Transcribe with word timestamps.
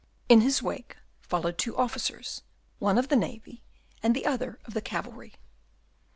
In 0.29 0.41
his 0.41 0.63
wake 0.63 0.97
followed 1.21 1.59
two 1.59 1.77
officers, 1.77 2.41
one 2.79 2.97
of 2.97 3.09
the 3.09 3.15
navy, 3.15 3.61
and 4.01 4.15
the 4.15 4.25
other 4.25 4.57
of 4.65 4.73
the 4.73 4.81
cavalry. 4.81 5.35